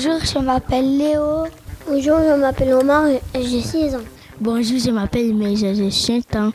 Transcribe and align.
je 0.00 0.38
m'appelle 0.38 0.96
Léo. 0.96 1.44
Bonjour, 1.86 2.18
je 2.20 2.40
m'appelle 2.40 2.72
Omar 2.72 3.06
et 3.08 3.20
j'ai 3.34 3.60
6 3.60 3.94
ans. 3.96 3.98
Bonjour, 4.40 4.78
je 4.78 4.90
m'appelle 4.90 5.34
Meja, 5.34 5.74
j'ai 5.74 5.90
5 5.90 6.36
ans. 6.36 6.52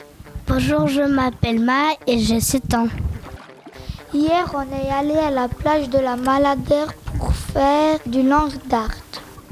Bonjour, 0.48 0.88
je 0.88 1.02
m'appelle 1.02 1.60
Ma 1.60 1.92
et 2.08 2.18
j'ai 2.18 2.40
7 2.40 2.74
ans. 2.74 2.88
Hier, 4.14 4.52
on 4.54 4.62
est 4.62 4.92
allé 4.92 5.16
à 5.20 5.30
la 5.30 5.48
plage 5.48 5.90
de 5.90 6.00
la 6.00 6.16
Maladère 6.16 6.88
pour 7.20 7.34
faire 7.34 8.00
du 8.08 8.24
lance 8.24 8.58
d'art. 8.68 8.96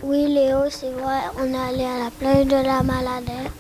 Oui, 0.02 0.28
Léo, 0.28 0.62
c'est 0.70 0.92
vrai, 0.92 1.20
on 1.40 1.54
est 1.54 1.70
allé 1.70 1.84
à 1.84 2.06
la 2.06 2.10
plage 2.18 2.48
de 2.48 2.66
la 2.66 2.82
Maladère 2.82 3.52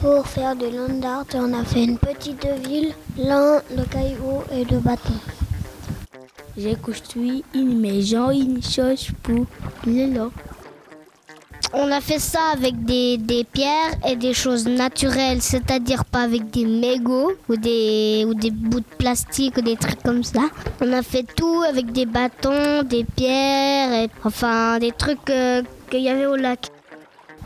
pour 0.00 0.26
faire 0.26 0.56
du 0.56 0.70
lance 0.70 1.00
d'art 1.00 1.24
et 1.34 1.36
on 1.36 1.52
a 1.52 1.64
fait 1.64 1.84
une 1.84 1.98
petite 1.98 2.46
ville, 2.66 2.94
plein 3.16 3.60
de 3.70 3.82
cailloux 3.84 4.42
et 4.50 4.64
de 4.64 4.78
bâtons. 4.78 5.20
J'ai 6.56 6.76
construit 6.76 7.44
une 7.52 7.80
maison, 7.80 8.30
une 8.30 8.62
chose 8.62 9.08
pour 9.22 9.46
Lélo. 9.86 10.30
On 11.72 11.90
a 11.90 12.00
fait 12.00 12.20
ça 12.20 12.52
avec 12.52 12.84
des, 12.84 13.18
pierres 13.52 13.94
et 14.08 14.14
des 14.14 14.32
choses 14.32 14.64
naturelles, 14.68 15.42
c'est-à-dire 15.42 16.04
pas 16.04 16.20
avec 16.20 16.50
des 16.50 16.64
mégots 16.64 17.32
ou 17.48 17.56
des, 17.56 18.24
ou 18.28 18.34
bouts 18.52 18.78
de 18.78 18.96
plastique 18.96 19.56
ou 19.56 19.62
des 19.62 19.74
trucs 19.74 20.00
comme 20.00 20.22
ça. 20.22 20.42
On 20.80 20.92
a 20.92 21.02
fait 21.02 21.24
tout 21.24 21.62
avec 21.68 21.90
des 21.90 22.06
bâtons, 22.06 22.84
des 22.84 23.02
pierres, 23.02 24.06
enfin 24.22 24.78
des 24.78 24.92
trucs 24.92 25.28
euh, 25.30 25.62
qu'il 25.90 26.02
y 26.02 26.08
avait 26.08 26.26
au 26.26 26.36
lac. 26.36 26.70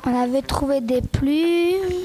On 0.06 0.14
avait 0.14 0.42
trouvé 0.42 0.82
des 0.82 1.00
plumes, 1.00 2.04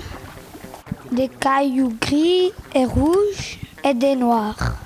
des 1.11 1.27
cailloux 1.27 1.93
gris 1.99 2.53
et 2.73 2.85
rouges 2.85 3.59
et 3.83 3.93
des 3.93 4.15
noirs. 4.15 4.82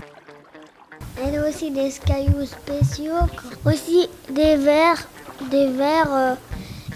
Et 1.26 1.40
aussi 1.40 1.72
des 1.72 1.92
cailloux 2.06 2.46
spéciaux, 2.46 3.26
aussi 3.66 4.08
des 4.30 4.56
verres, 4.56 5.08
des 5.50 5.68
verres 5.72 6.14
euh, 6.14 6.36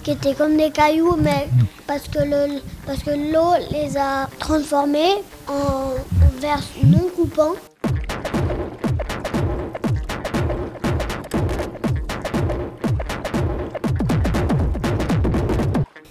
qui 0.04 0.12
étaient 0.12 0.36
comme 0.36 0.58
des 0.58 0.70
cailloux, 0.70 1.16
mais 1.18 1.48
parce 1.88 2.08
que 2.08 2.20
le, 2.20 2.62
parce 2.86 3.02
que 3.02 3.10
l'eau 3.10 3.54
les 3.72 3.98
a 3.98 4.28
transformés 4.38 5.24
en 5.48 5.90
verres 6.40 6.62
non 6.86 7.10
coupants. 7.16 7.56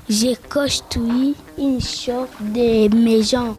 J'ai 0.09 0.37
construit 0.53 1.37
une 1.57 1.81
sorte 1.81 2.31
de 2.41 2.93
maison. 2.93 3.57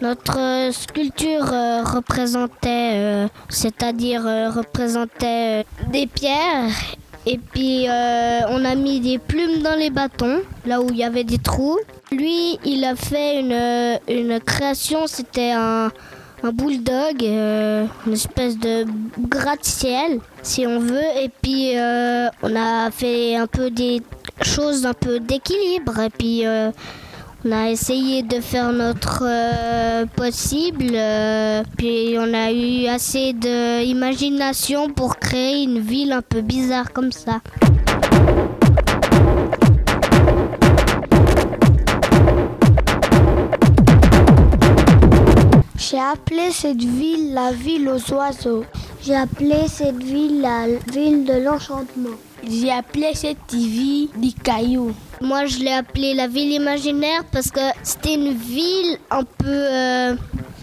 Notre 0.00 0.70
sculpture 0.72 1.52
euh, 1.52 1.82
représentait, 1.82 2.92
euh, 2.94 3.28
c'est-à-dire 3.48 4.24
euh, 4.24 4.48
représentait 4.48 5.66
des 5.90 6.06
pierres 6.06 6.70
et 7.26 7.36
puis 7.36 7.86
on 7.88 8.64
a 8.64 8.74
mis 8.74 9.00
des 9.00 9.18
plumes 9.18 9.60
dans 9.60 9.74
les 9.74 9.90
bâtons, 9.90 10.40
là 10.64 10.80
où 10.80 10.86
il 10.90 10.96
y 10.96 11.04
avait 11.04 11.24
des 11.24 11.36
trous. 11.36 11.78
Lui, 12.10 12.58
il 12.64 12.84
a 12.84 12.96
fait 12.96 13.40
une, 13.40 13.98
une 14.08 14.40
création, 14.40 15.06
c'était 15.06 15.50
un, 15.50 15.90
un 16.42 16.52
bulldog, 16.52 17.22
une 17.22 18.12
espèce 18.12 18.56
de 18.56 18.86
gratte-ciel, 19.18 20.20
si 20.42 20.66
on 20.66 20.78
veut. 20.78 21.04
Et 21.20 21.28
puis 21.42 21.72
on 22.42 22.56
a 22.56 22.90
fait 22.90 23.36
un 23.36 23.46
peu 23.46 23.70
des 23.70 24.00
choses 24.40 24.86
un 24.86 24.94
peu 24.94 25.20
d'équilibre. 25.20 26.00
Et 26.00 26.10
puis 26.10 26.44
on 27.44 27.52
a 27.52 27.70
essayé 27.70 28.22
de 28.22 28.40
faire 28.40 28.72
notre 28.72 29.22
euh, 29.24 30.06
possible, 30.06 30.90
euh, 30.92 31.62
puis 31.76 32.16
on 32.18 32.34
a 32.34 32.50
eu 32.52 32.86
assez 32.86 33.32
d'imagination 33.32 34.88
pour 34.90 35.18
créer 35.18 35.62
une 35.62 35.80
ville 35.80 36.12
un 36.12 36.22
peu 36.22 36.40
bizarre 36.40 36.92
comme 36.92 37.12
ça. 37.12 37.40
J'ai 45.76 46.00
appelé 46.00 46.50
cette 46.50 46.82
ville 46.82 47.32
la 47.32 47.52
ville 47.52 47.88
aux 47.88 48.12
oiseaux. 48.12 48.64
J'ai 49.00 49.14
appelé 49.14 49.68
cette 49.68 50.02
ville 50.02 50.42
la 50.42 50.66
ville 50.92 51.24
de 51.24 51.42
l'enchantement. 51.44 52.18
J'ai 52.48 52.70
appelé 52.70 53.10
cette 53.14 53.52
ville 53.52 54.08
des 54.16 54.32
cailloux. 54.32 54.94
Moi, 55.20 55.44
je 55.46 55.58
l'ai 55.58 55.72
appelée 55.72 56.14
la 56.14 56.28
ville 56.28 56.52
imaginaire 56.52 57.24
parce 57.30 57.50
que 57.50 57.60
c'était 57.82 58.14
une 58.14 58.32
ville 58.32 58.96
un 59.10 59.24
peu 59.24 59.46
euh, 59.48 60.14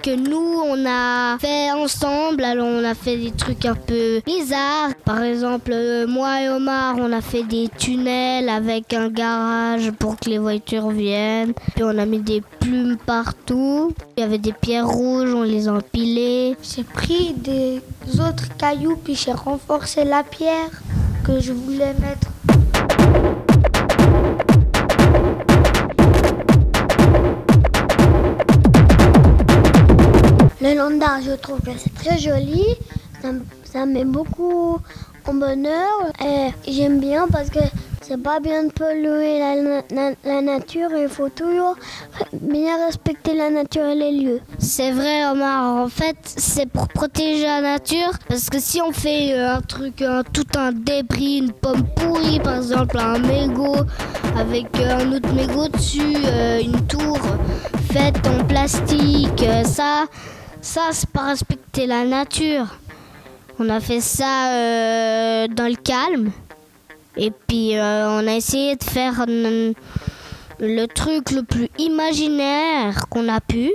que 0.02 0.16
nous, 0.16 0.62
on 0.66 0.84
a 0.88 1.38
fait 1.38 1.72
ensemble. 1.72 2.44
Alors, 2.44 2.68
on 2.68 2.84
a 2.84 2.96
fait 2.96 3.18
des 3.18 3.32
trucs 3.32 3.66
un 3.66 3.76
peu 3.76 4.22
bizarres. 4.26 4.96
Par 5.04 5.22
exemple, 5.22 5.72
euh, 5.74 6.08
moi 6.08 6.42
et 6.42 6.50
Omar, 6.50 6.96
on 6.98 7.12
a 7.12 7.22
fait 7.22 7.44
des 7.44 7.70
tunnels 7.78 8.50
avec 8.50 8.94
un 8.94 9.10
garage 9.10 9.92
pour 9.92 10.18
que 10.18 10.30
les 10.30 10.40
voitures 10.40 10.90
viennent. 10.90 11.54
Puis, 11.76 11.84
on 11.84 11.98
a 12.00 12.06
mis 12.06 12.20
des 12.20 12.42
plumes 12.60 12.98
partout. 13.06 13.94
Il 14.18 14.22
y 14.22 14.24
avait 14.24 14.40
des 14.40 14.54
pierres 14.54 14.88
rouges, 14.88 15.34
on 15.34 15.44
les 15.44 15.68
a 15.68 15.74
empilées. 15.74 16.56
J'ai 16.64 16.84
pris 16.84 17.34
des 17.34 17.82
autres 18.14 18.56
cailloux, 18.58 18.98
puis 19.04 19.14
j'ai 19.14 19.34
renforcé 19.34 20.04
la 20.04 20.24
pierre 20.24 20.70
je 21.28 21.52
voulais 21.54 21.94
mettre. 22.00 22.30
Le 30.62 30.76
landard, 30.76 31.20
je 31.24 31.32
trouve 31.32 31.60
que 31.62 31.72
c'est 31.78 31.94
très 31.96 32.18
joli. 32.18 32.64
Ça, 33.22 33.30
ça 33.64 33.86
met 33.86 34.06
beaucoup 34.06 34.80
en 35.28 35.34
bonheur. 35.34 36.12
Et 36.24 36.50
j'aime 36.72 37.00
bien 37.00 37.28
parce 37.32 37.50
que 37.50 37.60
c'est 38.08 38.22
pas 38.22 38.40
bien 38.40 38.66
de 38.66 38.72
polluer 38.72 39.40
la, 39.40 40.42
nature. 40.42 40.90
Il 40.96 41.10
faut 41.10 41.30
toujours 41.30 41.76
bien 42.34 42.86
respecter 42.86 43.34
la 43.34 43.50
nature 43.50 43.86
et 43.86 43.96
les 43.96 44.12
lieux. 44.12 44.42
C'est 44.60 44.92
vrai, 44.92 45.26
Omar. 45.26 45.84
En 45.84 45.88
fait, 45.88 46.16
c'est 46.24 46.68
pour 46.68 46.88
protéger 46.88 47.46
la 47.46 47.62
nature. 47.62 48.12
Parce 48.28 48.50
que 48.50 48.60
si 48.60 48.80
on 48.80 48.92
fait 48.92 49.34
un 49.34 49.62
truc, 49.62 50.04
tout 50.34 50.46
un 50.56 50.72
débris, 50.72 51.38
une 51.38 51.52
pomme 51.52 51.84
pourrie, 51.96 52.40
par 52.40 52.58
exemple, 52.58 53.00
un 53.00 53.18
mégot 53.18 53.78
avec 54.38 54.68
un 54.80 55.12
autre 55.12 55.34
mégot 55.34 55.70
dessus, 55.70 56.16
euh, 56.26 56.62
une 56.62 56.86
tour 56.86 57.18
faite 57.92 58.28
en 58.28 58.44
plastique, 58.46 59.42
euh, 59.42 59.64
ça. 59.64 60.06
Ça, 60.62 60.82
c'est 60.92 61.10
pas 61.10 61.28
respecter 61.28 61.88
la 61.88 62.06
nature. 62.06 62.68
On 63.58 63.70
a 63.70 63.80
fait 63.80 64.02
ça 64.02 64.50
euh, 64.52 65.48
dans 65.48 65.68
le 65.68 65.76
calme. 65.76 66.32
Et 67.18 67.32
puis, 67.32 67.78
euh, 67.78 68.10
on 68.10 68.28
a 68.28 68.36
essayé 68.36 68.76
de 68.76 68.84
faire 68.84 69.26
le 69.28 70.86
truc 70.88 71.32
le 71.32 71.44
plus 71.44 71.70
imaginaire 71.78 73.08
qu'on 73.10 73.30
a 73.30 73.40
pu. 73.40 73.72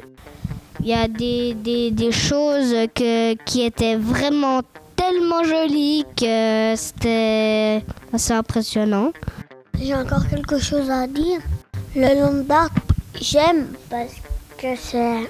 Il 0.80 0.88
y 0.88 0.94
a 0.94 1.08
des, 1.08 1.54
des, 1.54 1.90
des 1.90 2.12
choses 2.12 2.74
que, 2.94 3.34
qui 3.44 3.62
étaient 3.62 3.96
vraiment 3.96 4.62
tellement 4.96 5.44
jolies 5.44 6.04
que 6.16 6.74
c'était 6.76 7.82
assez 8.12 8.32
impressionnant. 8.32 9.12
J'ai 9.78 9.94
encore 9.94 10.26
quelque 10.28 10.58
chose 10.58 10.90
à 10.90 11.06
dire. 11.06 11.40
Le 11.94 12.20
long 12.20 12.46
j'aime 13.20 13.68
parce 13.88 14.14
que 14.58 14.76
c'est 14.76 15.28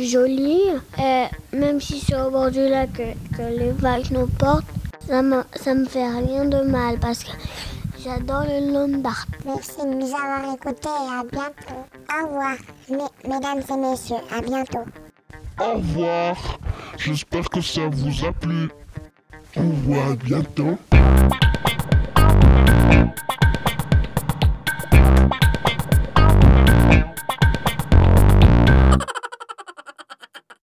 joli. 0.00 0.60
Et 0.98 1.26
même 1.52 1.80
si 1.80 2.00
c'est 2.00 2.20
au 2.20 2.30
bord 2.30 2.50
du 2.50 2.66
lac 2.68 2.92
que, 2.92 3.36
que 3.36 3.42
les 3.42 3.72
vagues 3.72 4.10
nous 4.10 4.26
portent, 4.26 4.64
ça 5.08 5.22
me, 5.22 5.42
ça 5.56 5.74
me 5.74 5.86
fait 5.86 6.06
rien 6.06 6.44
de 6.44 6.60
mal 6.60 6.98
parce 6.98 7.24
que 7.24 7.30
j'adore 8.02 8.44
le 8.44 8.72
long 8.72 8.98
d'art. 8.98 9.26
Merci 9.46 9.80
de 9.80 9.94
nous 9.94 10.14
avoir 10.14 10.54
écoutés 10.54 10.88
et 10.88 11.18
à 11.18 11.24
bientôt. 11.24 11.86
Au 12.12 12.26
revoir, 12.26 12.56
mesdames 13.26 13.62
et 13.70 13.76
messieurs, 13.76 14.16
à 14.36 14.40
bientôt. 14.42 14.84
Au 15.58 15.78
revoir, 15.78 16.58
j'espère 16.98 17.48
que 17.48 17.62
ça 17.62 17.88
vous 17.90 18.26
a 18.26 18.32
plu. 18.32 18.68
Au 19.56 19.60
revoir, 19.60 20.10
à 20.10 20.16
bientôt. 20.16 20.78